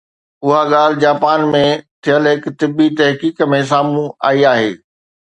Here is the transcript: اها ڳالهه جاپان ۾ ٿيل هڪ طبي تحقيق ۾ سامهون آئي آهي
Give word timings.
اها 0.45 0.59
ڳالهه 0.71 0.99
جاپان 1.03 1.39
۾ 1.55 1.61
ٿيل 2.03 2.23
هڪ 2.33 2.43
طبي 2.63 2.87
تحقيق 3.01 3.37
۾ 3.53 3.59
سامهون 3.73 4.09
آئي 4.31 4.41
آهي 4.53 4.71